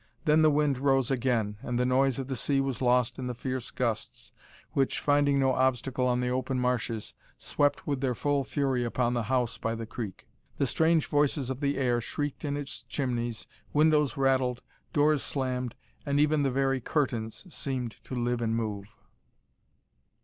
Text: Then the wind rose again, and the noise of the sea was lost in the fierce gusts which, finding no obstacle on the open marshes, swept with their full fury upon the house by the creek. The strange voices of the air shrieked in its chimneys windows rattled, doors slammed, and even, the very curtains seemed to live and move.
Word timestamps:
Then 0.25 0.41
the 0.41 0.49
wind 0.49 0.79
rose 0.79 1.11
again, 1.11 1.57
and 1.61 1.77
the 1.77 1.85
noise 1.85 2.17
of 2.17 2.25
the 2.25 2.35
sea 2.35 2.59
was 2.59 2.81
lost 2.81 3.19
in 3.19 3.27
the 3.27 3.35
fierce 3.35 3.69
gusts 3.69 4.31
which, 4.71 4.97
finding 4.99 5.39
no 5.39 5.53
obstacle 5.53 6.07
on 6.07 6.21
the 6.21 6.29
open 6.29 6.59
marshes, 6.59 7.13
swept 7.37 7.85
with 7.85 8.01
their 8.01 8.15
full 8.15 8.43
fury 8.43 8.83
upon 8.83 9.13
the 9.13 9.21
house 9.29 9.59
by 9.59 9.75
the 9.75 9.85
creek. 9.85 10.25
The 10.57 10.65
strange 10.65 11.05
voices 11.05 11.51
of 11.51 11.59
the 11.59 11.77
air 11.77 12.01
shrieked 12.01 12.43
in 12.43 12.57
its 12.57 12.81
chimneys 12.81 13.45
windows 13.73 14.17
rattled, 14.17 14.63
doors 14.91 15.21
slammed, 15.21 15.75
and 16.03 16.19
even, 16.19 16.41
the 16.41 16.49
very 16.49 16.79
curtains 16.81 17.45
seemed 17.55 17.97
to 18.05 18.15
live 18.15 18.41
and 18.41 18.55
move. 18.55 18.91